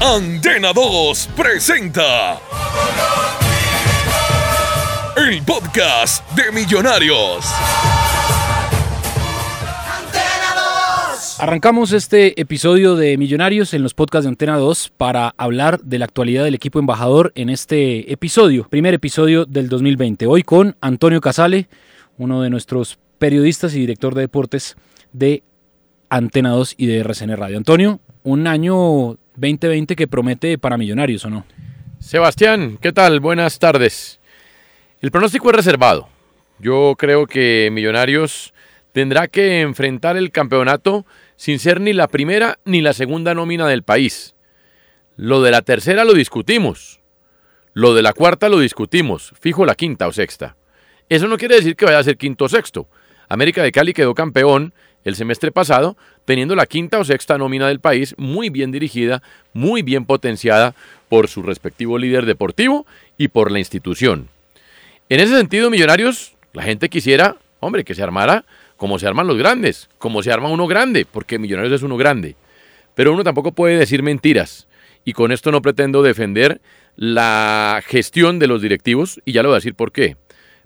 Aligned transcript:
Antena 0.00 0.72
2 0.74 1.30
presenta 1.36 2.40
el 5.16 5.42
podcast 5.42 6.30
de 6.32 6.52
Millonarios. 6.52 7.46
Arrancamos 11.38 11.92
este 11.92 12.40
episodio 12.40 12.96
de 12.96 13.16
Millonarios 13.16 13.74
en 13.74 13.82
los 13.82 13.94
podcasts 13.94 14.24
de 14.24 14.28
Antena 14.28 14.56
2 14.56 14.92
para 14.96 15.34
hablar 15.36 15.80
de 15.80 15.98
la 15.98 16.04
actualidad 16.04 16.44
del 16.44 16.54
equipo 16.54 16.78
embajador 16.78 17.32
en 17.34 17.48
este 17.48 18.12
episodio, 18.12 18.68
primer 18.68 18.94
episodio 18.94 19.44
del 19.44 19.68
2020. 19.68 20.26
Hoy 20.26 20.42
con 20.42 20.76
Antonio 20.80 21.20
Casale, 21.20 21.68
uno 22.18 22.42
de 22.42 22.50
nuestros 22.50 22.98
periodistas 23.18 23.74
y 23.74 23.80
director 23.80 24.14
de 24.14 24.22
deportes 24.22 24.76
de 25.12 25.42
Antena 26.14 26.50
2 26.50 26.76
y 26.78 26.86
de 26.86 26.98
RCN 26.98 27.36
Radio. 27.36 27.56
Antonio, 27.56 27.98
un 28.22 28.46
año 28.46 29.18
2020 29.34 29.96
que 29.96 30.06
promete 30.06 30.58
para 30.58 30.78
Millonarios, 30.78 31.24
¿o 31.24 31.30
no? 31.30 31.44
Sebastián, 31.98 32.78
¿qué 32.80 32.92
tal? 32.92 33.18
Buenas 33.18 33.58
tardes. 33.58 34.20
El 35.00 35.10
pronóstico 35.10 35.50
es 35.50 35.56
reservado. 35.56 36.08
Yo 36.60 36.94
creo 36.96 37.26
que 37.26 37.68
Millonarios 37.72 38.54
tendrá 38.92 39.26
que 39.26 39.60
enfrentar 39.60 40.16
el 40.16 40.30
campeonato 40.30 41.04
sin 41.34 41.58
ser 41.58 41.80
ni 41.80 41.92
la 41.92 42.06
primera 42.06 42.60
ni 42.64 42.80
la 42.80 42.92
segunda 42.92 43.34
nómina 43.34 43.66
del 43.66 43.82
país. 43.82 44.36
Lo 45.16 45.42
de 45.42 45.50
la 45.50 45.62
tercera 45.62 46.04
lo 46.04 46.12
discutimos. 46.12 47.00
Lo 47.72 47.92
de 47.92 48.02
la 48.02 48.12
cuarta 48.12 48.48
lo 48.48 48.60
discutimos. 48.60 49.34
Fijo 49.40 49.66
la 49.66 49.74
quinta 49.74 50.06
o 50.06 50.12
sexta. 50.12 50.54
Eso 51.08 51.26
no 51.26 51.38
quiere 51.38 51.56
decir 51.56 51.74
que 51.74 51.86
vaya 51.86 51.98
a 51.98 52.04
ser 52.04 52.16
quinto 52.16 52.44
o 52.44 52.48
sexto. 52.48 52.88
América 53.28 53.64
de 53.64 53.72
Cali 53.72 53.92
quedó 53.92 54.14
campeón 54.14 54.74
el 55.04 55.16
semestre 55.16 55.52
pasado, 55.52 55.96
teniendo 56.24 56.56
la 56.56 56.66
quinta 56.66 56.98
o 56.98 57.04
sexta 57.04 57.38
nómina 57.38 57.68
del 57.68 57.80
país, 57.80 58.14
muy 58.18 58.50
bien 58.50 58.72
dirigida, 58.72 59.22
muy 59.52 59.82
bien 59.82 60.06
potenciada 60.06 60.74
por 61.08 61.28
su 61.28 61.42
respectivo 61.42 61.98
líder 61.98 62.26
deportivo 62.26 62.86
y 63.18 63.28
por 63.28 63.50
la 63.52 63.58
institución. 63.58 64.28
En 65.08 65.20
ese 65.20 65.36
sentido, 65.36 65.70
Millonarios, 65.70 66.34
la 66.52 66.62
gente 66.62 66.88
quisiera, 66.88 67.36
hombre, 67.60 67.84
que 67.84 67.94
se 67.94 68.02
armara 68.02 68.44
como 68.76 68.98
se 68.98 69.06
arman 69.06 69.26
los 69.26 69.38
grandes, 69.38 69.88
como 69.98 70.22
se 70.22 70.32
arma 70.32 70.48
uno 70.48 70.66
grande, 70.66 71.06
porque 71.10 71.38
Millonarios 71.38 71.74
es 71.74 71.82
uno 71.82 71.96
grande. 71.96 72.36
Pero 72.94 73.12
uno 73.12 73.24
tampoco 73.24 73.52
puede 73.52 73.78
decir 73.78 74.02
mentiras. 74.02 74.66
Y 75.04 75.12
con 75.12 75.32
esto 75.32 75.52
no 75.52 75.62
pretendo 75.62 76.02
defender 76.02 76.60
la 76.96 77.82
gestión 77.86 78.38
de 78.38 78.46
los 78.46 78.62
directivos, 78.62 79.20
y 79.24 79.32
ya 79.32 79.42
lo 79.42 79.50
voy 79.50 79.54
a 79.54 79.58
decir 79.58 79.74
por 79.74 79.92
qué. 79.92 80.16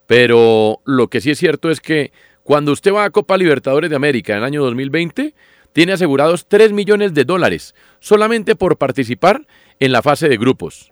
Pero 0.06 0.80
lo 0.84 1.08
que 1.08 1.20
sí 1.20 1.30
es 1.30 1.38
cierto 1.38 1.70
es 1.70 1.80
que 1.80 2.12
cuando 2.48 2.72
usted 2.72 2.94
va 2.94 3.04
a 3.04 3.10
Copa 3.10 3.36
Libertadores 3.36 3.90
de 3.90 3.96
América 3.96 4.32
en 4.32 4.38
el 4.38 4.44
año 4.46 4.62
2020, 4.62 5.34
tiene 5.74 5.92
asegurados 5.92 6.48
3 6.48 6.72
millones 6.72 7.12
de 7.12 7.26
dólares 7.26 7.74
solamente 8.00 8.56
por 8.56 8.78
participar 8.78 9.46
en 9.80 9.92
la 9.92 10.00
fase 10.00 10.30
de 10.30 10.38
grupos, 10.38 10.90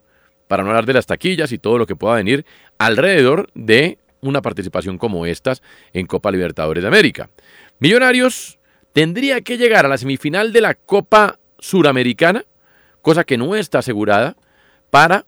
para 0.48 0.62
no 0.62 0.68
hablar 0.68 0.84
de 0.84 0.92
las 0.92 1.06
taquillas 1.06 1.52
y 1.52 1.58
todo 1.58 1.78
lo 1.78 1.86
que 1.86 1.96
pueda 1.96 2.16
venir 2.16 2.44
alrededor 2.76 3.48
de 3.54 3.96
una 4.20 4.42
participación 4.42 4.98
como 4.98 5.24
estas 5.24 5.62
en 5.94 6.06
Copa 6.06 6.30
Libertadores 6.30 6.82
de 6.82 6.88
América. 6.88 7.30
Millonarios 7.78 8.58
tendría 8.92 9.40
que 9.40 9.56
llegar 9.56 9.86
a 9.86 9.88
la 9.88 9.96
semifinal 9.96 10.52
de 10.52 10.60
la 10.60 10.74
Copa 10.74 11.38
Suramericana, 11.58 12.44
cosa 13.00 13.24
que 13.24 13.38
no 13.38 13.56
está 13.56 13.78
asegurada, 13.78 14.36
para 14.90 15.24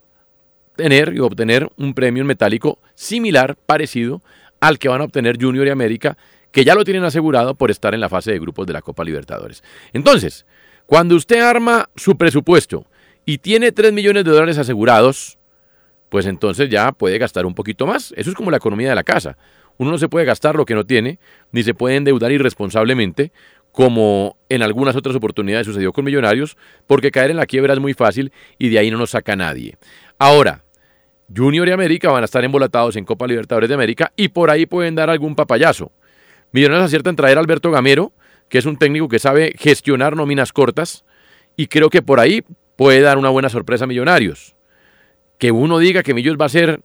tener 0.76 1.14
y 1.14 1.20
obtener 1.20 1.70
un 1.78 1.94
premio 1.94 2.20
en 2.20 2.26
metálico 2.26 2.80
similar, 2.94 3.56
parecido 3.64 4.20
al 4.60 4.78
que 4.78 4.88
van 4.88 5.00
a 5.00 5.04
obtener 5.04 5.36
Junior 5.40 5.66
y 5.66 5.70
América, 5.70 6.16
que 6.52 6.64
ya 6.64 6.74
lo 6.74 6.84
tienen 6.84 7.04
asegurado 7.04 7.54
por 7.54 7.70
estar 7.70 7.94
en 7.94 8.00
la 8.00 8.08
fase 8.08 8.32
de 8.32 8.38
grupos 8.38 8.66
de 8.66 8.72
la 8.72 8.82
Copa 8.82 9.04
Libertadores. 9.04 9.62
Entonces, 9.92 10.46
cuando 10.86 11.14
usted 11.14 11.40
arma 11.40 11.88
su 11.96 12.16
presupuesto 12.16 12.86
y 13.24 13.38
tiene 13.38 13.72
3 13.72 13.92
millones 13.92 14.24
de 14.24 14.30
dólares 14.30 14.58
asegurados, 14.58 15.38
pues 16.08 16.26
entonces 16.26 16.70
ya 16.70 16.92
puede 16.92 17.18
gastar 17.18 17.44
un 17.44 17.54
poquito 17.54 17.86
más. 17.86 18.14
Eso 18.16 18.30
es 18.30 18.36
como 18.36 18.50
la 18.50 18.56
economía 18.56 18.88
de 18.88 18.94
la 18.94 19.04
casa. 19.04 19.36
Uno 19.76 19.90
no 19.90 19.98
se 19.98 20.08
puede 20.08 20.24
gastar 20.24 20.56
lo 20.56 20.64
que 20.64 20.74
no 20.74 20.84
tiene, 20.84 21.18
ni 21.52 21.62
se 21.62 21.74
puede 21.74 21.96
endeudar 21.96 22.32
irresponsablemente, 22.32 23.32
como 23.70 24.36
en 24.48 24.62
algunas 24.62 24.96
otras 24.96 25.14
oportunidades 25.14 25.66
sucedió 25.66 25.92
con 25.92 26.04
Millonarios, 26.04 26.56
porque 26.86 27.10
caer 27.10 27.30
en 27.30 27.36
la 27.36 27.46
quiebra 27.46 27.74
es 27.74 27.80
muy 27.80 27.94
fácil 27.94 28.32
y 28.58 28.70
de 28.70 28.78
ahí 28.78 28.90
no 28.90 28.98
nos 28.98 29.10
saca 29.10 29.36
nadie. 29.36 29.76
Ahora, 30.18 30.64
Junior 31.34 31.68
y 31.68 31.72
América 31.72 32.10
van 32.10 32.22
a 32.22 32.24
estar 32.24 32.42
embolatados 32.44 32.96
en 32.96 33.04
Copa 33.04 33.26
Libertadores 33.26 33.68
de 33.68 33.74
América 33.74 34.12
y 34.16 34.28
por 34.28 34.50
ahí 34.50 34.64
pueden 34.64 34.94
dar 34.94 35.10
algún 35.10 35.34
papayazo. 35.34 35.92
Millonarios 36.52 36.86
acierta 36.86 37.10
en 37.10 37.16
traer 37.16 37.36
a 37.36 37.40
Alberto 37.40 37.70
Gamero, 37.70 38.12
que 38.48 38.58
es 38.58 38.64
un 38.64 38.78
técnico 38.78 39.08
que 39.08 39.18
sabe 39.18 39.54
gestionar 39.58 40.16
nóminas 40.16 40.52
cortas 40.52 41.04
y 41.56 41.66
creo 41.66 41.90
que 41.90 42.00
por 42.00 42.18
ahí 42.18 42.44
puede 42.76 43.00
dar 43.02 43.18
una 43.18 43.28
buena 43.28 43.50
sorpresa 43.50 43.84
a 43.84 43.86
Millonarios. 43.86 44.56
Que 45.36 45.52
uno 45.52 45.78
diga 45.78 46.02
que 46.02 46.14
Millos 46.14 46.38
va 46.40 46.46
a 46.46 46.50
ser 46.50 46.80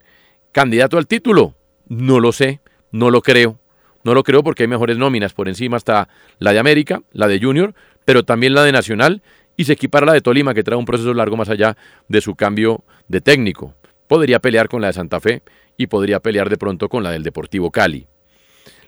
candidato 0.52 0.98
al 0.98 1.08
título, 1.08 1.56
no 1.88 2.20
lo 2.20 2.34
sé, 2.34 2.60
no 2.92 3.10
lo 3.10 3.22
creo. 3.22 3.60
No 4.04 4.14
lo 4.14 4.24
creo 4.24 4.44
porque 4.44 4.64
hay 4.64 4.68
mejores 4.68 4.98
nóminas. 4.98 5.32
Por 5.32 5.48
encima 5.48 5.78
está 5.78 6.10
la 6.38 6.52
de 6.52 6.60
América, 6.60 7.02
la 7.14 7.30
de 7.30 7.40
Junior, 7.40 7.74
pero 8.04 8.24
también 8.24 8.54
la 8.54 8.64
de 8.64 8.74
Nacional 8.74 9.22
y 9.56 9.64
se 9.64 9.74
equipara 9.74 10.06
la 10.06 10.12
de 10.12 10.20
Tolima, 10.20 10.54
que 10.54 10.64
trae 10.64 10.78
un 10.78 10.84
proceso 10.84 11.14
largo 11.14 11.38
más 11.38 11.48
allá 11.48 11.78
de 12.10 12.20
su 12.20 12.36
cambio 12.36 12.84
de 13.08 13.22
técnico 13.22 13.74
podría 14.14 14.38
pelear 14.38 14.70
con 14.70 14.80
la 14.80 14.88
de 14.90 14.94
Santa 14.94 15.20
Fe 15.20 15.42
y 15.76 15.88
podría 15.88 16.20
pelear 16.20 16.48
de 16.48 16.56
pronto 16.56 16.88
con 16.88 17.02
la 17.02 17.10
del 17.10 17.24
Deportivo 17.24 17.72
Cali. 17.72 18.06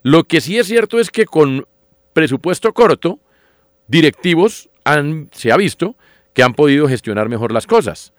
Lo 0.04 0.26
que 0.26 0.40
sí 0.40 0.60
es 0.60 0.68
cierto 0.68 1.00
es 1.00 1.10
que 1.10 1.26
con 1.26 1.66
presupuesto 2.14 2.74
corto, 2.74 3.20
directivos 3.88 4.70
han, 4.84 5.28
se 5.32 5.52
ha 5.52 5.58
visto 5.58 5.96
que 6.36 6.44
han 6.44 6.54
podido 6.54 6.88
gestionar 6.88 7.28
mejor 7.28 7.52
las 7.52 7.66
cosas. 7.66 8.14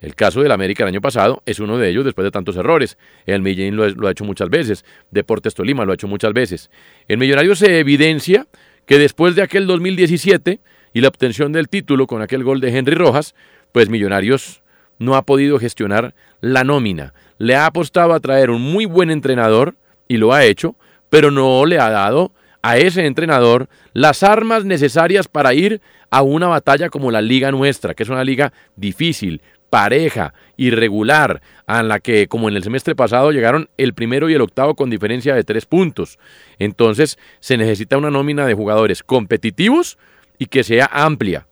El 0.00 0.14
caso 0.14 0.40
del 0.40 0.52
América 0.52 0.84
el 0.84 0.90
año 0.90 1.00
pasado 1.00 1.42
es 1.46 1.58
uno 1.58 1.78
de 1.78 1.88
ellos 1.88 2.04
después 2.04 2.24
de 2.24 2.30
tantos 2.30 2.54
errores. 2.54 2.96
El 3.24 3.42
Medellín 3.42 3.74
lo, 3.74 3.88
lo, 3.88 4.06
ha 4.06 4.12
hecho 4.12 4.24
muchas 4.24 4.48
veces. 4.48 4.84
Deportes 5.10 5.52
Tolima 5.52 5.84
lo 5.84 5.90
ha 5.90 5.94
hecho 5.94 6.06
muchas 6.06 6.32
veces. 6.32 6.70
El 7.08 7.18
Millonario 7.18 7.56
se 7.56 7.80
evidencia 7.80 8.46
que 8.86 9.00
después 9.00 9.34
de 9.34 9.42
aquel 9.42 9.66
2017 9.66 10.60
y 10.92 11.00
la 11.00 11.08
obtención 11.08 11.50
del 11.50 11.68
título 11.68 12.06
con 12.06 12.22
aquel 12.22 12.44
gol 12.44 12.60
de 12.60 12.68
Henry 12.68 12.94
Rojas, 12.94 13.34
pues 13.72 13.88
Millonarios 13.88 14.62
no 14.98 15.16
ha 15.16 15.22
podido 15.22 15.58
gestionar 15.58 16.14
la 16.40 16.64
nómina. 16.64 17.14
Le 17.38 17.54
ha 17.54 17.66
apostado 17.66 18.12
a 18.12 18.20
traer 18.20 18.50
un 18.50 18.62
muy 18.62 18.84
buen 18.84 19.10
entrenador 19.10 19.74
y 20.08 20.16
lo 20.16 20.32
ha 20.32 20.44
hecho, 20.44 20.76
pero 21.10 21.30
no 21.30 21.66
le 21.66 21.78
ha 21.78 21.90
dado 21.90 22.32
a 22.62 22.78
ese 22.78 23.06
entrenador 23.06 23.68
las 23.92 24.22
armas 24.22 24.64
necesarias 24.64 25.28
para 25.28 25.54
ir 25.54 25.80
a 26.10 26.22
una 26.22 26.48
batalla 26.48 26.88
como 26.88 27.10
la 27.10 27.20
liga 27.20 27.50
nuestra, 27.50 27.94
que 27.94 28.02
es 28.02 28.08
una 28.08 28.24
liga 28.24 28.52
difícil, 28.76 29.40
pareja, 29.70 30.34
irregular, 30.56 31.42
a 31.66 31.82
la 31.82 32.00
que, 32.00 32.28
como 32.28 32.48
en 32.48 32.56
el 32.56 32.62
semestre 32.62 32.94
pasado, 32.94 33.32
llegaron 33.32 33.68
el 33.76 33.94
primero 33.94 34.28
y 34.30 34.34
el 34.34 34.40
octavo 34.40 34.74
con 34.74 34.90
diferencia 34.90 35.34
de 35.34 35.44
tres 35.44 35.66
puntos. 35.66 36.18
Entonces, 36.58 37.18
se 37.40 37.56
necesita 37.56 37.98
una 37.98 38.10
nómina 38.10 38.46
de 38.46 38.54
jugadores 38.54 39.02
competitivos 39.02 39.98
y 40.38 40.46
que 40.46 40.64
sea 40.64 40.88
amplia. 40.92 41.46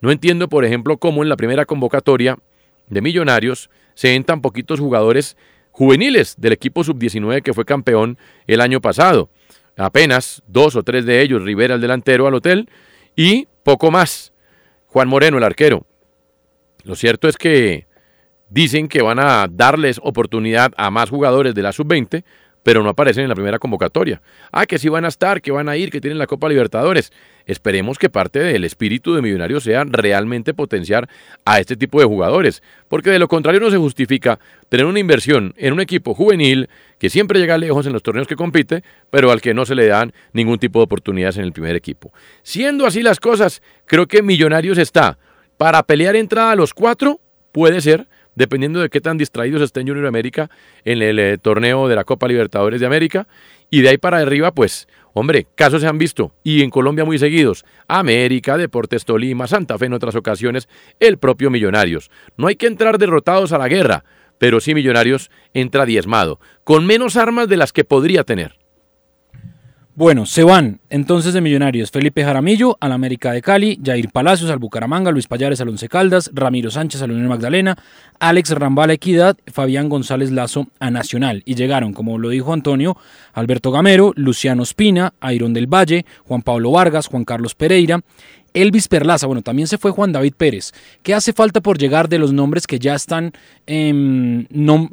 No 0.00 0.10
entiendo, 0.10 0.48
por 0.48 0.64
ejemplo, 0.64 0.98
cómo 0.98 1.22
en 1.22 1.28
la 1.28 1.36
primera 1.36 1.66
convocatoria 1.66 2.38
de 2.88 3.00
Millonarios 3.00 3.70
se 3.94 4.08
ven 4.08 4.24
tan 4.24 4.40
poquitos 4.40 4.80
jugadores 4.80 5.36
juveniles 5.70 6.34
del 6.38 6.52
equipo 6.52 6.82
sub-19 6.84 7.42
que 7.42 7.54
fue 7.54 7.64
campeón 7.64 8.18
el 8.46 8.60
año 8.60 8.80
pasado. 8.80 9.30
Apenas 9.76 10.42
dos 10.46 10.74
o 10.74 10.82
tres 10.82 11.06
de 11.06 11.20
ellos, 11.20 11.42
Rivera 11.42 11.74
el 11.74 11.80
delantero 11.80 12.26
al 12.26 12.34
hotel 12.34 12.68
y 13.14 13.46
poco 13.62 13.90
más. 13.90 14.32
Juan 14.86 15.08
Moreno 15.08 15.38
el 15.38 15.44
arquero. 15.44 15.86
Lo 16.84 16.96
cierto 16.96 17.28
es 17.28 17.36
que 17.36 17.86
dicen 18.48 18.88
que 18.88 19.02
van 19.02 19.18
a 19.18 19.46
darles 19.50 20.00
oportunidad 20.02 20.72
a 20.76 20.90
más 20.90 21.10
jugadores 21.10 21.54
de 21.54 21.62
la 21.62 21.72
sub-20, 21.72 22.24
pero 22.68 22.82
no 22.82 22.90
aparecen 22.90 23.22
en 23.22 23.30
la 23.30 23.34
primera 23.34 23.58
convocatoria. 23.58 24.20
Ah, 24.52 24.66
que 24.66 24.78
sí 24.78 24.90
van 24.90 25.06
a 25.06 25.08
estar, 25.08 25.40
que 25.40 25.50
van 25.50 25.70
a 25.70 25.78
ir, 25.78 25.90
que 25.90 26.02
tienen 26.02 26.18
la 26.18 26.26
Copa 26.26 26.50
Libertadores. 26.50 27.14
Esperemos 27.46 27.96
que 27.96 28.10
parte 28.10 28.40
del 28.40 28.62
espíritu 28.62 29.14
de 29.14 29.22
Millonarios 29.22 29.64
sea 29.64 29.84
realmente 29.84 30.52
potenciar 30.52 31.08
a 31.46 31.60
este 31.60 31.76
tipo 31.76 31.98
de 31.98 32.04
jugadores, 32.04 32.62
porque 32.88 33.08
de 33.08 33.18
lo 33.18 33.26
contrario 33.26 33.58
no 33.58 33.70
se 33.70 33.78
justifica 33.78 34.38
tener 34.68 34.84
una 34.84 34.98
inversión 34.98 35.54
en 35.56 35.72
un 35.72 35.80
equipo 35.80 36.12
juvenil 36.12 36.68
que 36.98 37.08
siempre 37.08 37.40
llega 37.40 37.56
lejos 37.56 37.86
en 37.86 37.94
los 37.94 38.02
torneos 38.02 38.28
que 38.28 38.36
compite, 38.36 38.84
pero 39.08 39.30
al 39.30 39.40
que 39.40 39.54
no 39.54 39.64
se 39.64 39.74
le 39.74 39.86
dan 39.86 40.12
ningún 40.34 40.58
tipo 40.58 40.78
de 40.80 40.84
oportunidades 40.84 41.38
en 41.38 41.44
el 41.44 41.54
primer 41.54 41.74
equipo. 41.74 42.12
Siendo 42.42 42.84
así 42.84 43.00
las 43.00 43.18
cosas, 43.18 43.62
creo 43.86 44.06
que 44.06 44.20
Millonarios 44.20 44.76
está 44.76 45.16
para 45.56 45.82
pelear 45.84 46.16
entrada 46.16 46.52
a 46.52 46.56
los 46.56 46.74
cuatro, 46.74 47.18
puede 47.50 47.80
ser, 47.80 48.08
dependiendo 48.38 48.80
de 48.80 48.88
qué 48.88 49.00
tan 49.00 49.18
distraídos 49.18 49.60
estén 49.60 49.86
Junior 49.86 50.06
América 50.06 50.48
en 50.84 51.02
el 51.02 51.18
eh, 51.18 51.38
torneo 51.38 51.88
de 51.88 51.96
la 51.96 52.04
Copa 52.04 52.28
Libertadores 52.28 52.80
de 52.80 52.86
América. 52.86 53.26
Y 53.68 53.82
de 53.82 53.90
ahí 53.90 53.98
para 53.98 54.18
arriba, 54.18 54.52
pues, 54.52 54.88
hombre, 55.12 55.46
casos 55.56 55.82
se 55.82 55.88
han 55.88 55.98
visto, 55.98 56.32
y 56.42 56.62
en 56.62 56.70
Colombia 56.70 57.04
muy 57.04 57.18
seguidos. 57.18 57.64
América, 57.88 58.56
Deportes 58.56 59.04
Tolima, 59.04 59.46
Santa 59.46 59.76
Fe 59.76 59.86
en 59.86 59.92
otras 59.92 60.14
ocasiones, 60.14 60.68
el 61.00 61.18
propio 61.18 61.50
Millonarios. 61.50 62.10
No 62.36 62.46
hay 62.46 62.54
que 62.54 62.68
entrar 62.68 62.96
derrotados 62.96 63.52
a 63.52 63.58
la 63.58 63.68
guerra, 63.68 64.04
pero 64.38 64.60
sí 64.60 64.74
Millonarios 64.74 65.30
entra 65.52 65.84
diezmado, 65.84 66.40
con 66.64 66.86
menos 66.86 67.16
armas 67.16 67.48
de 67.48 67.56
las 67.56 67.72
que 67.72 67.84
podría 67.84 68.22
tener. 68.24 68.57
Bueno, 69.98 70.26
se 70.26 70.44
van 70.44 70.78
entonces 70.90 71.34
de 71.34 71.40
Millonarios 71.40 71.90
Felipe 71.90 72.22
Jaramillo 72.22 72.76
al 72.78 72.92
América 72.92 73.32
de 73.32 73.42
Cali, 73.42 73.80
Jair 73.84 74.10
Palacios 74.10 74.48
al 74.48 74.60
Bucaramanga, 74.60 75.10
Luis 75.10 75.26
Payares 75.26 75.60
al 75.60 75.70
Once 75.70 75.88
Caldas, 75.88 76.30
Ramiro 76.32 76.70
Sánchez 76.70 77.02
al 77.02 77.10
Unión 77.10 77.26
Magdalena, 77.26 77.76
Alex 78.20 78.50
Rambal 78.50 78.92
Equidad, 78.92 79.36
Fabián 79.52 79.88
González 79.88 80.30
Lazo 80.30 80.68
a 80.78 80.92
Nacional. 80.92 81.42
Y 81.46 81.56
llegaron, 81.56 81.94
como 81.94 82.16
lo 82.16 82.28
dijo 82.28 82.52
Antonio, 82.52 82.96
Alberto 83.32 83.72
Gamero, 83.72 84.12
Luciano 84.14 84.62
Espina, 84.62 85.14
Ayrón 85.18 85.52
del 85.52 85.66
Valle, 85.66 86.06
Juan 86.28 86.42
Pablo 86.42 86.70
Vargas, 86.70 87.08
Juan 87.08 87.24
Carlos 87.24 87.56
Pereira, 87.56 87.98
Elvis 88.54 88.88
Perlaza, 88.88 89.26
bueno, 89.26 89.42
también 89.42 89.68
se 89.68 89.78
fue 89.78 89.90
Juan 89.90 90.12
David 90.12 90.34
Pérez. 90.36 90.72
¿Qué 91.02 91.14
hace 91.14 91.32
falta 91.32 91.60
por 91.60 91.78
llegar 91.78 92.08
de 92.08 92.18
los 92.18 92.32
nombres 92.32 92.66
que 92.66 92.78
ya 92.78 92.94
están 92.94 93.32
em, 93.66 94.46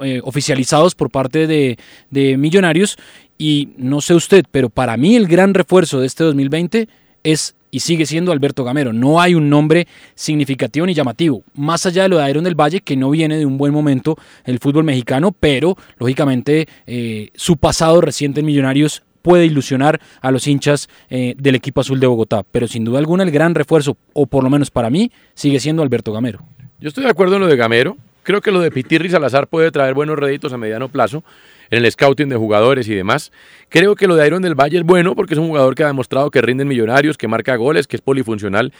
eh, 0.03 0.21
oficializados 0.23 0.95
por 0.95 1.09
parte 1.09 1.47
de, 1.47 1.77
de 2.09 2.37
Millonarios? 2.37 2.97
Y 3.37 3.69
no 3.77 4.01
sé 4.01 4.13
usted, 4.13 4.45
pero 4.51 4.69
para 4.69 4.97
mí 4.97 5.15
el 5.15 5.27
gran 5.27 5.53
refuerzo 5.53 5.99
de 5.99 6.07
este 6.07 6.23
2020 6.23 6.87
es 7.23 7.55
y 7.75 7.81
sigue 7.81 8.05
siendo 8.05 8.31
Alberto 8.31 8.63
Gamero. 8.63 8.93
No 8.93 9.19
hay 9.19 9.35
un 9.35 9.49
nombre 9.49 9.85
significativo 10.13 10.85
ni 10.85 10.93
llamativo, 10.93 11.43
más 11.55 11.85
allá 11.85 12.03
de 12.03 12.09
lo 12.09 12.19
de 12.19 12.33
del 12.33 12.55
Valle, 12.55 12.79
que 12.79 12.95
no 12.95 13.09
viene 13.09 13.37
de 13.37 13.45
un 13.45 13.57
buen 13.57 13.73
momento 13.73 14.17
el 14.45 14.59
fútbol 14.59 14.85
mexicano, 14.85 15.33
pero 15.37 15.75
lógicamente 15.97 16.69
eh, 16.87 17.31
su 17.35 17.57
pasado 17.57 17.99
reciente 17.99 18.39
en 18.39 18.45
Millonarios 18.45 19.03
puede 19.25 19.47
ilusionar 19.47 19.99
a 20.21 20.29
los 20.29 20.45
hinchas 20.45 20.87
eh, 21.09 21.33
del 21.35 21.55
equipo 21.55 21.81
azul 21.81 21.99
de 21.99 22.05
Bogotá. 22.05 22.43
Pero 22.51 22.67
sin 22.67 22.85
duda 22.85 22.99
alguna 22.99 23.23
el 23.23 23.31
gran 23.31 23.55
refuerzo, 23.55 23.97
o 24.13 24.27
por 24.27 24.43
lo 24.43 24.51
menos 24.51 24.69
para 24.69 24.91
mí, 24.91 25.11
sigue 25.33 25.59
siendo 25.59 25.81
Alberto 25.81 26.13
Gamero. 26.13 26.45
Yo 26.79 26.89
estoy 26.89 27.05
de 27.05 27.09
acuerdo 27.09 27.37
en 27.37 27.41
lo 27.41 27.47
de 27.47 27.55
Gamero. 27.55 27.97
Creo 28.21 28.41
que 28.41 28.51
lo 28.51 28.59
de 28.59 28.69
Pitirri 28.69 29.09
Salazar 29.09 29.47
puede 29.47 29.71
traer 29.71 29.95
buenos 29.95 30.19
réditos 30.19 30.53
a 30.53 30.57
mediano 30.57 30.89
plazo 30.89 31.23
en 31.71 31.83
el 31.83 31.91
scouting 31.91 32.29
de 32.29 32.35
jugadores 32.35 32.87
y 32.87 32.93
demás. 32.93 33.31
Creo 33.69 33.95
que 33.95 34.05
lo 34.05 34.15
de 34.15 34.27
Iron 34.27 34.43
del 34.43 34.53
Valle 34.53 34.77
es 34.77 34.83
bueno 34.83 35.15
porque 35.15 35.33
es 35.33 35.39
un 35.39 35.47
jugador 35.47 35.73
que 35.73 35.83
ha 35.83 35.87
demostrado 35.87 36.29
que 36.29 36.41
rinden 36.41 36.67
millonarios, 36.67 37.17
que 37.17 37.27
marca 37.27 37.55
goles, 37.55 37.87
que 37.87 37.95
es 37.95 38.01
polifuncional 38.03 38.73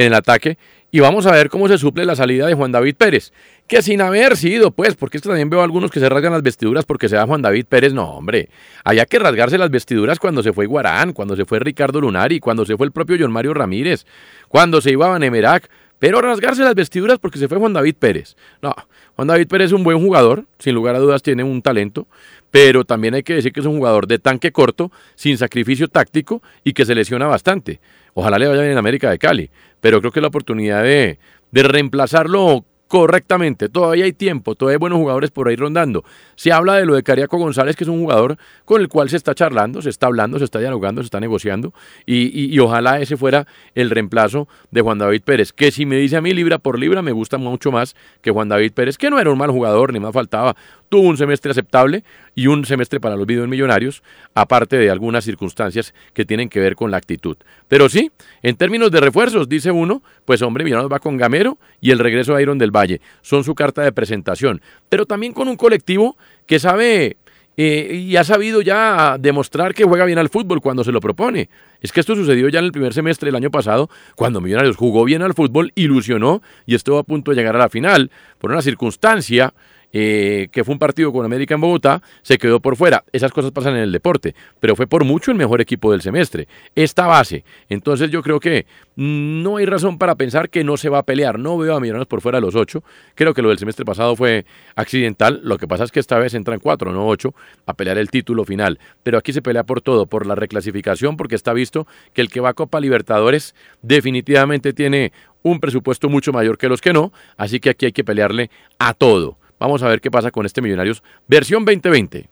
en 0.00 0.06
el 0.08 0.14
ataque. 0.14 0.56
Y 0.92 0.98
vamos 0.98 1.26
a 1.26 1.32
ver 1.32 1.50
cómo 1.50 1.68
se 1.68 1.78
suple 1.78 2.04
la 2.04 2.16
salida 2.16 2.46
de 2.46 2.54
Juan 2.54 2.72
David 2.72 2.96
Pérez. 2.96 3.32
Que 3.68 3.80
sin 3.80 4.00
haber 4.00 4.36
sido, 4.36 4.72
pues, 4.72 4.96
porque 4.96 5.18
esto 5.18 5.28
también 5.28 5.48
veo 5.48 5.60
a 5.60 5.64
algunos 5.64 5.90
que 5.90 6.00
se 6.00 6.08
rasgan 6.08 6.32
las 6.32 6.42
vestiduras 6.42 6.84
porque 6.84 7.08
se 7.08 7.14
da 7.14 7.26
Juan 7.26 7.42
David 7.42 7.66
Pérez. 7.68 7.92
No, 7.92 8.10
hombre. 8.10 8.48
Había 8.82 9.06
que 9.06 9.20
rasgarse 9.20 9.56
las 9.56 9.70
vestiduras 9.70 10.18
cuando 10.18 10.42
se 10.42 10.52
fue 10.52 10.66
Guarán, 10.66 11.12
cuando 11.12 11.36
se 11.36 11.44
fue 11.44 11.60
Ricardo 11.60 12.00
Lunari, 12.00 12.40
cuando 12.40 12.64
se 12.64 12.76
fue 12.76 12.86
el 12.86 12.92
propio 12.92 13.16
John 13.20 13.30
Mario 13.30 13.54
Ramírez, 13.54 14.04
cuando 14.48 14.80
se 14.80 14.90
iba 14.90 15.06
Banemerac. 15.08 15.70
Pero 16.00 16.22
rasgarse 16.22 16.62
las 16.62 16.74
vestiduras 16.74 17.18
porque 17.18 17.38
se 17.38 17.46
fue 17.46 17.58
Juan 17.58 17.74
David 17.74 17.94
Pérez. 17.98 18.34
No, 18.62 18.74
Juan 19.16 19.28
David 19.28 19.48
Pérez 19.48 19.66
es 19.66 19.72
un 19.72 19.84
buen 19.84 19.98
jugador, 19.98 20.46
sin 20.58 20.74
lugar 20.74 20.94
a 20.94 20.98
dudas 20.98 21.22
tiene 21.22 21.44
un 21.44 21.60
talento, 21.60 22.06
pero 22.50 22.84
también 22.84 23.14
hay 23.14 23.22
que 23.22 23.34
decir 23.34 23.52
que 23.52 23.60
es 23.60 23.66
un 23.66 23.76
jugador 23.76 24.06
de 24.06 24.18
tanque 24.18 24.50
corto, 24.50 24.90
sin 25.14 25.36
sacrificio 25.36 25.88
táctico 25.88 26.42
y 26.64 26.72
que 26.72 26.86
se 26.86 26.94
lesiona 26.94 27.26
bastante. 27.26 27.80
Ojalá 28.14 28.38
le 28.38 28.48
vaya 28.48 28.62
bien 28.62 28.72
en 28.72 28.78
América 28.78 29.10
de 29.10 29.18
Cali, 29.18 29.50
pero 29.80 30.00
creo 30.00 30.12
que 30.12 30.20
la 30.20 30.28
oportunidad 30.28 30.82
de, 30.82 31.18
de 31.50 31.62
reemplazarlo 31.62 32.64
correctamente. 32.90 33.68
Todavía 33.68 34.04
hay 34.04 34.12
tiempo, 34.12 34.56
todavía 34.56 34.74
hay 34.74 34.80
buenos 34.80 34.98
jugadores 34.98 35.30
por 35.30 35.46
ahí 35.46 35.54
rondando. 35.54 36.02
Se 36.34 36.50
habla 36.50 36.74
de 36.74 36.84
lo 36.86 36.96
de 36.96 37.04
Cariaco 37.04 37.38
González, 37.38 37.76
que 37.76 37.84
es 37.84 37.88
un 37.88 38.00
jugador 38.00 38.36
con 38.64 38.80
el 38.80 38.88
cual 38.88 39.08
se 39.08 39.16
está 39.16 39.32
charlando, 39.32 39.80
se 39.80 39.90
está 39.90 40.08
hablando, 40.08 40.40
se 40.40 40.44
está 40.44 40.58
dialogando, 40.58 41.00
se 41.00 41.04
está 41.04 41.20
negociando, 41.20 41.72
y, 42.04 42.58
ojalá 42.58 43.00
ese 43.00 43.16
fuera 43.16 43.46
el 43.76 43.90
reemplazo 43.90 44.48
de 44.72 44.80
Juan 44.80 44.98
David 44.98 45.22
Pérez, 45.22 45.52
que 45.52 45.70
si 45.70 45.86
me 45.86 45.98
dice 45.98 46.16
a 46.16 46.20
mí 46.20 46.34
libra 46.34 46.58
por 46.58 46.80
libra, 46.80 47.00
me 47.00 47.12
gusta 47.12 47.38
mucho 47.38 47.70
más 47.70 47.94
que 48.22 48.32
Juan 48.32 48.48
David 48.48 48.72
Pérez, 48.72 48.98
que 48.98 49.08
no 49.08 49.20
era 49.20 49.30
un 49.30 49.38
mal 49.38 49.52
jugador, 49.52 49.92
ni 49.92 50.00
más 50.00 50.12
faltaba, 50.12 50.56
tuvo 50.90 51.08
un 51.08 51.16
semestre 51.16 51.52
aceptable 51.52 52.04
y 52.34 52.48
un 52.48 52.66
semestre 52.66 53.00
para 53.00 53.16
los 53.16 53.26
millonarios, 53.26 54.02
aparte 54.34 54.76
de 54.76 54.90
algunas 54.90 55.24
circunstancias 55.24 55.94
que 56.12 56.26
tienen 56.26 56.50
que 56.50 56.60
ver 56.60 56.76
con 56.76 56.90
la 56.90 56.98
actitud. 56.98 57.38
Pero 57.68 57.88
sí, 57.88 58.10
en 58.42 58.56
términos 58.56 58.90
de 58.90 59.00
refuerzos, 59.00 59.48
dice 59.48 59.70
uno, 59.70 60.02
pues 60.26 60.42
hombre, 60.42 60.64
Millonarios 60.64 60.92
va 60.92 60.98
con 60.98 61.16
Gamero 61.16 61.56
y 61.80 61.92
el 61.92 61.98
regreso 62.00 62.34
a 62.34 62.42
Iron 62.42 62.58
del 62.58 62.72
Valle. 62.72 63.00
Son 63.22 63.44
su 63.44 63.54
carta 63.54 63.82
de 63.82 63.92
presentación. 63.92 64.60
Pero 64.88 65.06
también 65.06 65.32
con 65.32 65.48
un 65.48 65.56
colectivo 65.56 66.18
que 66.46 66.58
sabe 66.58 67.16
eh, 67.56 68.06
y 68.08 68.16
ha 68.16 68.24
sabido 68.24 68.62
ya 68.62 69.16
demostrar 69.18 69.74
que 69.74 69.84
juega 69.84 70.04
bien 70.04 70.18
al 70.18 70.28
fútbol 70.28 70.60
cuando 70.60 70.82
se 70.82 70.92
lo 70.92 71.00
propone. 71.00 71.50
Es 71.80 71.92
que 71.92 72.00
esto 72.00 72.16
sucedió 72.16 72.48
ya 72.48 72.58
en 72.58 72.64
el 72.64 72.72
primer 72.72 72.94
semestre 72.94 73.26
del 73.26 73.36
año 73.36 73.50
pasado, 73.50 73.90
cuando 74.16 74.40
Millonarios 74.40 74.76
jugó 74.76 75.04
bien 75.04 75.22
al 75.22 75.34
fútbol, 75.34 75.72
ilusionó 75.76 76.42
y 76.66 76.74
estuvo 76.74 76.98
a 76.98 77.04
punto 77.04 77.30
de 77.30 77.36
llegar 77.36 77.54
a 77.54 77.60
la 77.60 77.68
final 77.68 78.10
por 78.38 78.50
una 78.50 78.62
circunstancia 78.62 79.54
eh, 79.92 80.48
que 80.52 80.64
fue 80.64 80.72
un 80.72 80.78
partido 80.78 81.12
con 81.12 81.24
América 81.24 81.54
en 81.54 81.60
Bogotá, 81.60 82.02
se 82.22 82.38
quedó 82.38 82.60
por 82.60 82.76
fuera. 82.76 83.04
Esas 83.12 83.32
cosas 83.32 83.50
pasan 83.50 83.74
en 83.74 83.82
el 83.82 83.92
deporte, 83.92 84.34
pero 84.60 84.76
fue 84.76 84.86
por 84.86 85.04
mucho 85.04 85.30
el 85.30 85.36
mejor 85.36 85.60
equipo 85.60 85.90
del 85.92 86.00
semestre. 86.00 86.48
Esta 86.74 87.06
base. 87.06 87.44
Entonces 87.68 88.10
yo 88.10 88.22
creo 88.22 88.40
que 88.40 88.66
no 88.96 89.56
hay 89.56 89.66
razón 89.66 89.98
para 89.98 90.14
pensar 90.14 90.50
que 90.50 90.64
no 90.64 90.76
se 90.76 90.88
va 90.88 90.98
a 90.98 91.02
pelear. 91.02 91.38
No 91.38 91.58
veo 91.58 91.76
a 91.76 91.80
Millonarios 91.80 92.06
por 92.06 92.20
fuera 92.20 92.38
de 92.38 92.42
los 92.42 92.54
ocho. 92.54 92.82
Creo 93.14 93.34
que 93.34 93.42
lo 93.42 93.48
del 93.48 93.58
semestre 93.58 93.84
pasado 93.84 94.14
fue 94.16 94.44
accidental. 94.76 95.40
Lo 95.42 95.58
que 95.58 95.66
pasa 95.66 95.84
es 95.84 95.92
que 95.92 96.00
esta 96.00 96.18
vez 96.18 96.34
entran 96.34 96.60
cuatro, 96.60 96.92
no 96.92 97.06
ocho, 97.06 97.34
a 97.66 97.74
pelear 97.74 97.98
el 97.98 98.10
título 98.10 98.44
final. 98.44 98.78
Pero 99.02 99.18
aquí 99.18 99.32
se 99.32 99.42
pelea 99.42 99.64
por 99.64 99.80
todo, 99.80 100.06
por 100.06 100.26
la 100.26 100.34
reclasificación, 100.34 101.16
porque 101.16 101.34
está 101.34 101.52
visto 101.52 101.86
que 102.12 102.20
el 102.20 102.28
que 102.28 102.40
va 102.40 102.50
a 102.50 102.54
Copa 102.54 102.80
Libertadores 102.80 103.54
definitivamente 103.82 104.72
tiene 104.72 105.12
un 105.42 105.60
presupuesto 105.60 106.08
mucho 106.08 106.32
mayor 106.32 106.58
que 106.58 106.68
los 106.68 106.80
que 106.80 106.92
no, 106.92 107.12
así 107.36 107.60
que 107.60 107.70
aquí 107.70 107.86
hay 107.86 107.92
que 107.92 108.04
pelearle 108.04 108.50
a 108.78 108.94
todo. 108.94 109.39
Vamos 109.60 109.82
a 109.82 109.88
ver 109.88 110.00
qué 110.00 110.10
pasa 110.10 110.30
con 110.30 110.46
este 110.46 110.62
Millonarios 110.62 111.02
versión 111.28 111.64
2020. 111.64 112.28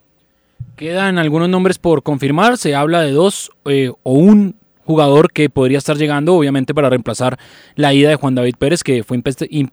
Quedan 0.76 1.18
algunos 1.18 1.48
nombres 1.48 1.78
por 1.78 2.02
confirmar. 2.02 2.56
Se 2.56 2.74
habla 2.74 3.02
de 3.02 3.12
dos 3.12 3.52
eh, 3.66 3.92
o 4.02 4.12
un 4.14 4.56
jugador 4.84 5.30
que 5.30 5.50
podría 5.50 5.76
estar 5.76 5.98
llegando, 5.98 6.34
obviamente, 6.34 6.72
para 6.72 6.88
reemplazar 6.88 7.38
la 7.74 7.92
ida 7.92 8.08
de 8.08 8.16
Juan 8.16 8.34
David 8.34 8.54
Pérez, 8.58 8.82
que 8.82 9.04
fue 9.04 9.20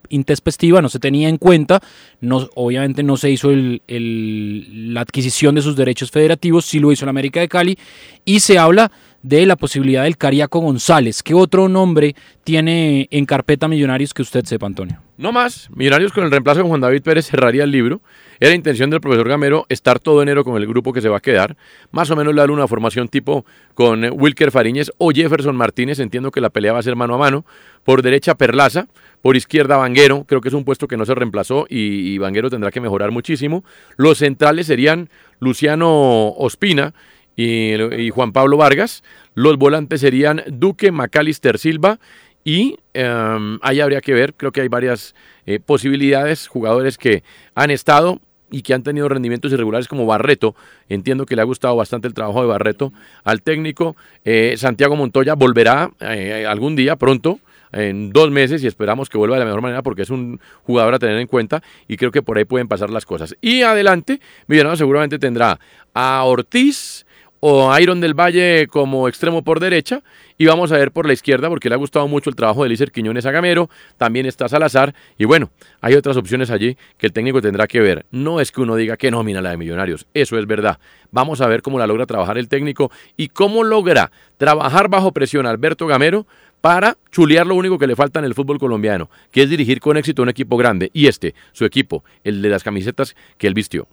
intespestiva, 0.10 0.82
no 0.82 0.90
se 0.90 1.00
tenía 1.00 1.30
en 1.30 1.38
cuenta. 1.38 1.80
No, 2.20 2.50
obviamente 2.56 3.02
no 3.02 3.16
se 3.16 3.32
hizo 3.32 3.50
la 3.54 5.02
adquisición 5.02 5.56
de 5.56 5.62
sus 5.62 5.78
derechos 5.78 6.12
federativos, 6.12 6.66
sí 6.66 6.80
lo 6.80 6.92
hizo 6.92 7.06
en 7.06 7.10
América 7.10 7.40
de 7.40 7.48
Cali. 7.48 7.80
Y 8.26 8.42
se 8.42 8.58
habla 8.58 8.92
de 9.24 9.46
la 9.46 9.56
posibilidad 9.56 10.04
del 10.04 10.18
Cariaco 10.18 10.60
González. 10.60 11.24
¿Qué 11.24 11.34
otro 11.34 11.70
nombre 11.70 12.14
tiene 12.44 13.08
en 13.10 13.26
carpeta 13.26 13.70
Millonarios 13.70 14.14
que 14.14 14.24
usted 14.24 14.44
sepa, 14.44 14.66
Antonio? 14.66 15.05
No 15.18 15.32
más. 15.32 15.70
Millonarios 15.74 16.12
con 16.12 16.26
el 16.26 16.32
reemplazo 16.32 16.62
de 16.62 16.68
Juan 16.68 16.82
David 16.82 17.02
Pérez 17.02 17.28
cerraría 17.28 17.64
el 17.64 17.72
libro. 17.72 18.02
Era 18.40 18.54
intención 18.54 18.90
del 18.90 19.00
profesor 19.00 19.30
Gamero 19.30 19.66
estar 19.70 20.00
todo 20.00 20.22
enero 20.22 20.44
con 20.44 20.58
el 20.58 20.68
grupo 20.68 20.92
que 20.92 21.00
se 21.00 21.08
va 21.08 21.18
a 21.18 21.22
quedar. 21.22 21.56
Más 21.92 22.12
o 22.12 22.18
menos 22.18 22.36
le 22.36 22.42
darle 22.42 22.54
una 22.54 22.68
formación 22.68 23.08
tipo 23.08 23.46
con 23.74 24.04
Wilker 24.12 24.52
Fariñez 24.52 24.92
o 24.98 25.12
Jefferson 25.12 25.56
Martínez. 25.56 26.00
Entiendo 26.00 26.32
que 26.32 26.42
la 26.42 26.50
pelea 26.50 26.74
va 26.74 26.80
a 26.80 26.84
ser 26.84 26.98
mano 26.98 27.16
a 27.16 27.18
mano. 27.18 27.46
Por 27.86 28.02
derecha 28.02 28.36
Perlaza, 28.36 28.88
por 29.22 29.38
izquierda 29.38 29.78
Vanguero. 29.78 30.26
Creo 30.28 30.42
que 30.42 30.50
es 30.50 30.54
un 30.54 30.66
puesto 30.66 30.88
que 30.88 30.98
no 30.98 31.06
se 31.06 31.16
reemplazó 31.16 31.66
y, 31.70 32.14
y 32.14 32.18
Vanguero 32.18 32.50
tendrá 32.50 32.72
que 32.72 32.82
mejorar 32.82 33.12
muchísimo. 33.12 33.64
Los 33.96 34.18
centrales 34.18 34.68
serían 34.68 35.10
Luciano 35.40 36.30
Ospina 36.32 36.94
y, 37.36 38.10
Juan 38.10 38.32
Pablo 38.32 38.58
Vargas. 38.58 39.04
Los 39.34 39.58
volantes 39.58 40.02
serían 40.02 40.44
Duque, 40.48 40.92
Macalister 40.92 41.58
Silva 41.60 42.00
y 42.46 42.78
em, 42.94 43.58
ahí 43.64 43.82
habría 43.82 44.02
que 44.02 44.14
ver, 44.14 44.36
creo 44.36 44.52
que 44.52 44.62
hay 44.62 44.68
varias 44.68 45.16
eh, 45.48 45.60
posibilidades, 45.60 46.48
jugadores 46.48 46.98
que 46.98 47.24
han 47.56 47.72
estado 47.72 48.22
y 48.52 48.62
que 48.62 48.76
han 48.76 48.84
tenido 48.84 49.10
rendimientos 49.10 49.52
irregulares 49.52 49.88
como 49.88 50.06
Barreto. 50.06 50.56
Entiendo 50.88 51.26
que 51.26 51.36
le 51.36 51.42
ha 51.42 51.46
gustado 51.46 51.76
bastante 51.76 52.08
el 52.08 52.14
trabajo 52.14 52.42
de 52.42 52.48
Barreto 52.48 52.94
al 53.24 53.42
técnico. 53.42 53.96
Eh, 54.24 54.54
Santiago 54.58 54.96
Montoya 54.96 55.34
volverá 55.34 55.92
eh, 56.00 56.46
algún 56.48 56.76
día, 56.76 56.96
pronto. 56.96 57.40
en 57.72 58.14
dos 58.14 58.30
meses 58.30 58.64
y 58.64 58.68
esperamos 58.68 59.10
que 59.10 59.18
vuelva 59.18 59.36
de 59.36 59.40
la 59.40 59.46
mejor 59.46 59.62
manera 59.62 59.82
porque 59.82 60.04
es 60.04 60.10
un 60.12 60.40
jugador 60.64 60.94
a 60.94 61.00
tener 61.00 61.18
en 61.18 61.28
cuenta 61.28 61.62
y 61.90 61.98
creo 61.98 62.12
que 62.12 62.22
por 62.22 62.38
ahí 62.38 62.46
pueden 62.46 62.68
pasar 62.68 62.92
las 62.92 63.08
cosas. 63.08 63.36
Y 63.42 63.64
adelante, 63.64 64.22
Millonarios 64.46 64.78
seguramente 64.78 65.18
tendrá 65.18 65.60
a 65.96 66.24
Ortiz, 66.24 67.06
o 67.48 67.78
Iron 67.78 68.02
del 68.02 68.16
Valle 68.16 68.66
como 68.68 69.08
extremo 69.08 69.44
por 69.44 69.60
derecha 69.60 70.02
y 70.38 70.46
vamos 70.46 70.72
a 70.72 70.78
ver 70.78 70.92
por 70.92 71.08
la 71.08 71.14
izquierda 71.14 71.50
porque 71.50 71.70
le 71.70 71.76
ha 71.76 71.78
gustado 71.78 72.08
mucho 72.08 72.30
el 72.30 72.36
trabajo 72.36 72.64
de 72.64 72.70
Lícer 72.70 72.92
Quiñones 72.92 73.26
a 73.26 73.32
Gamero, 73.32 73.70
también 73.98 74.26
está 74.26 74.48
Salazar 74.48 74.94
y 75.18 75.26
bueno, 75.26 75.50
hay 75.82 75.96
otras 75.96 76.18
opciones 76.18 76.50
allí 76.52 76.78
que 76.98 77.08
el 77.08 77.14
técnico 77.14 77.42
tendrá 77.42 77.68
que 77.68 77.80
ver. 77.80 78.06
No 78.12 78.42
es 78.42 78.52
que 78.52 78.62
uno 78.62 78.76
diga 78.76 78.98
que 78.98 79.12
nómina 79.12 79.42
la 79.42 79.52
de 79.52 79.58
Millonarios, 79.58 80.08
eso 80.14 80.38
es 80.38 80.46
verdad. 80.46 80.80
Vamos 81.12 81.42
a 81.42 81.48
ver 81.48 81.62
cómo 81.62 81.80
la 81.80 81.88
logra 81.88 82.06
trabajar 82.06 82.38
el 82.38 82.50
técnico 82.50 82.92
y 83.18 83.30
cómo 83.30 83.64
logra 83.64 84.12
trabajar 84.38 84.90
bajo 84.90 85.12
presión 85.12 85.46
Alberto 85.46 85.88
Gamero 85.88 86.26
para 86.62 86.98
chulear 87.12 87.46
lo 87.46 87.56
único 87.56 87.78
que 87.78 87.88
le 87.88 87.96
falta 87.96 88.20
en 88.20 88.26
el 88.26 88.34
fútbol 88.34 88.58
colombiano, 88.58 89.10
que 89.32 89.44
es 89.44 89.50
dirigir 89.50 89.80
con 89.80 89.98
éxito 89.98 90.24
un 90.24 90.30
equipo 90.30 90.58
grande 90.58 90.90
y 90.94 91.08
este, 91.08 91.36
su 91.52 91.64
equipo, 91.64 92.04
el 92.24 92.42
de 92.42 92.50
las 92.50 92.64
camisetas 92.64 93.16
que 93.38 93.46
él 93.48 93.54
vistió. 93.54 93.88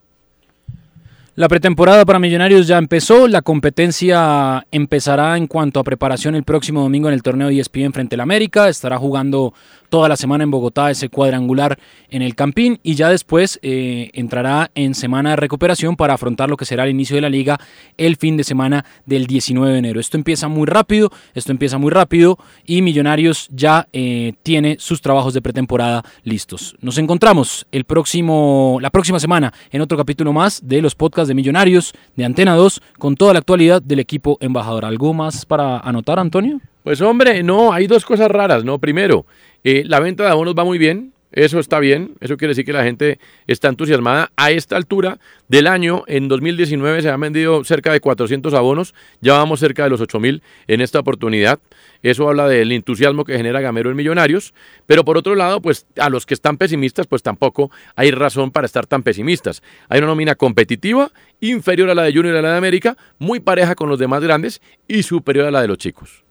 La 1.35 1.49
pretemporada 1.49 2.05
para 2.05 2.19
Millonarios 2.19 2.67
ya 2.67 2.77
empezó, 2.77 3.27
la 3.27 3.41
competencia 3.41 4.67
empezará 4.71 5.39
en 5.39 5.47
cuanto 5.47 5.81
a 5.81 5.85
preparación 5.85 6.35
el 6.35 6.43
próximo 6.43 6.83
domingo 6.83 7.09
en 7.09 7.15
el 7.15 7.23
torneo 7.23 7.49
ESPN 7.49 7.95
frente 7.95 8.17
al 8.17 8.21
América, 8.21 8.69
estará 8.69 8.99
jugando 8.99 9.55
toda 9.93 10.09
la 10.09 10.17
semana 10.17 10.43
en 10.43 10.51
Bogotá 10.51 10.91
ese 10.91 11.11
cuadrangular 11.11 11.79
en 12.09 12.23
el 12.23 12.35
Campín 12.35 12.81
y 12.83 12.95
ya 12.95 13.11
después 13.11 13.59
eh, 13.61 14.09
entrará 14.15 14.71
en 14.75 14.95
semana 14.95 15.31
de 15.31 15.37
recuperación 15.37 15.97
para 15.97 16.15
afrontar 16.15 16.49
lo 16.49 16.57
que 16.57 16.65
será 16.65 16.85
el 16.85 16.91
inicio 16.91 17.15
de 17.15 17.21
la 17.21 17.29
liga 17.29 17.61
el 17.99 18.17
fin 18.17 18.39
de 18.39 18.43
semana 18.43 18.87
del 19.05 19.27
19 19.27 19.71
de 19.71 19.79
enero. 19.79 20.01
Esto 20.01 20.17
empieza 20.17 20.49
muy 20.49 20.65
rápido, 20.65 21.11
esto 21.35 21.53
empieza 21.53 21.77
muy 21.77 21.91
rápido 21.91 22.39
y 22.65 22.81
Millonarios 22.81 23.49
ya 23.51 23.87
eh, 23.93 24.33
tiene 24.43 24.79
sus 24.79 25.03
trabajos 25.03 25.35
de 25.35 25.43
pretemporada 25.43 26.03
listos. 26.25 26.75
Nos 26.81 26.97
encontramos 26.97 27.67
el 27.71 27.85
próximo, 27.85 28.79
la 28.81 28.89
próxima 28.89 29.21
semana 29.21 29.53
en 29.71 29.83
otro 29.83 29.99
capítulo 29.99 30.33
más 30.33 30.67
de 30.67 30.81
los 30.81 30.95
podcasts 30.95 31.29
de 31.29 31.35
Millonarios 31.35 31.93
de 32.17 32.25
Antena 32.25 32.55
2 32.55 32.81
con 32.99 33.15
toda 33.15 33.35
la 33.35 33.41
actualidad 33.41 33.83
del 33.83 33.99
equipo 33.99 34.39
embajador. 34.41 34.87
¿Algo 34.87 35.13
más 35.13 35.45
para 35.45 35.81
anotar, 35.81 36.19
Antonio? 36.19 36.63
Pues 36.83 37.01
hombre, 37.01 37.43
no, 37.43 37.73
hay 37.73 37.87
dos 37.87 38.05
cosas 38.05 38.29
raras, 38.29 38.65
¿no? 38.65 38.79
Primero, 38.79 39.25
eh, 39.63 39.85
la 39.87 40.01
venta 40.01 40.25
de 40.25 40.31
abonos 40.31 40.55
va 40.59 40.65
muy 40.65 40.79
bien, 40.79 41.13
eso 41.33 41.59
está 41.59 41.79
bien, 41.79 42.15
eso 42.21 42.37
quiere 42.37 42.51
decir 42.51 42.67
que 42.67 42.75
la 42.75 42.85
gente 42.85 43.19
está 43.47 43.69
entusiasmada. 43.69 44.31
A 44.37 44.51
esta 44.51 44.77
altura 44.77 45.19
del 45.49 45.67
año, 45.67 46.05
en 46.07 46.29
2019 46.29 47.01
se 47.01 47.09
han 47.09 47.21
vendido 47.21 47.65
cerca 47.65 47.91
de 47.91 48.01
400 48.01 48.53
abonos, 48.53 48.95
ya 49.21 49.35
vamos 49.35 49.61
cerca 49.61 49.85
de 49.85 49.91
los 49.91 50.01
8000 50.01 50.43
en 50.67 50.81
esta 50.83 50.99
oportunidad. 50.99 51.59
Eso 52.03 52.29
habla 52.29 52.49
del 52.49 52.73
entusiasmo 52.73 53.25
que 53.25 53.37
genera 53.37 53.61
Gamero 53.61 53.89
en 53.89 53.97
Millonarios, 53.97 54.53
pero 54.87 55.05
por 55.05 55.17
otro 55.17 55.35
lado, 55.35 55.63
pues 55.63 55.87
a 55.99 56.11
los 56.11 56.27
que 56.27 56.35
están 56.35 56.59
pesimistas, 56.59 57.07
pues 57.07 57.23
tampoco 57.23 57.71
hay 57.97 58.11
razón 58.11 58.51
para 58.51 58.67
estar 58.67 58.87
tan 58.87 59.03
pesimistas. 59.03 59.63
Hay 59.89 59.99
una 59.99 60.09
nómina 60.09 60.35
competitiva, 60.35 61.13
inferior 61.41 61.89
a 61.89 61.95
la 61.95 62.03
de 62.03 62.13
Junior 62.13 62.35
y 62.35 62.39
a 62.39 62.43
la 62.43 62.51
de 62.51 62.59
América, 62.59 62.97
muy 63.19 63.41
pareja 63.41 63.75
con 63.75 63.89
los 63.89 63.99
demás 63.99 64.23
grandes 64.23 64.61
y 64.87 65.03
superior 65.05 65.47
a 65.47 65.51
la 65.51 65.63
de 65.63 65.69
los 65.69 65.79
chicos. 65.79 66.22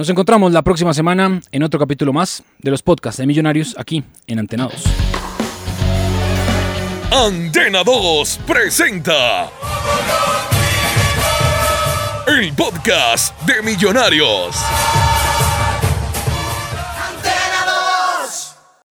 Nos 0.00 0.08
encontramos 0.08 0.50
la 0.54 0.62
próxima 0.62 0.94
semana 0.94 1.42
en 1.52 1.62
otro 1.62 1.78
capítulo 1.78 2.10
más 2.10 2.42
de 2.58 2.70
los 2.70 2.82
podcasts 2.82 3.18
de 3.20 3.26
Millonarios 3.26 3.74
aquí 3.76 4.02
en 4.26 4.38
Antena 4.38 4.64
2. 4.64 4.84
Antena 7.12 7.84
2 7.84 8.40
presenta 8.46 9.50
el 12.28 12.50
podcast 12.54 13.38
de 13.42 13.60
Millonarios. 13.60 14.56